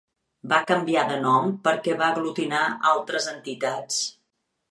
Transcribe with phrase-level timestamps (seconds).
[0.53, 2.63] Va canviar de nom perquè va aglutinar
[2.95, 4.01] altres entitats.